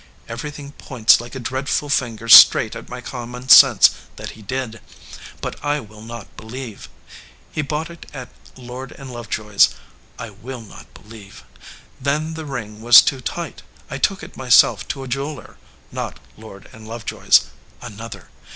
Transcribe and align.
Everything 0.27 0.71
points 0.71 1.21
like 1.21 1.35
a 1.35 1.39
dreadful 1.39 1.87
finger 1.87 2.27
straight 2.27 2.75
at 2.75 2.89
my 2.89 3.01
com 3.01 3.29
mon 3.29 3.47
sense 3.49 3.91
that 4.15 4.31
he 4.31 4.41
did, 4.41 4.81
but 5.41 5.63
I 5.63 5.79
will 5.79 6.01
not 6.01 6.35
believe. 6.35 6.89
He 7.51 7.61
bought 7.61 7.91
it 7.91 8.07
at 8.11 8.29
Lord 8.55 8.97
& 8.97 8.97
Lovejoy 8.97 9.53
s. 9.53 9.69
I 10.17 10.31
will 10.31 10.61
not 10.61 10.91
believe. 10.95 11.43
Then 12.01 12.33
the 12.33 12.45
ring 12.45 12.81
was 12.81 13.03
too 13.03 13.21
tight. 13.21 13.61
I 13.91 13.99
took 13.99 14.23
it 14.23 14.35
myself 14.35 14.87
to 14.87 15.03
a 15.03 15.07
jeweler 15.07 15.57
not 15.91 16.19
Lord 16.35 16.67
& 16.73 16.73
Love 16.73 17.05
joy 17.05 17.25
s 17.27 17.43
another. 17.79 18.29